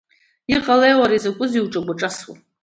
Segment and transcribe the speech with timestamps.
[0.55, 2.35] Иҟалеи уара, изакәызеи уҿагәа-ҿасуа?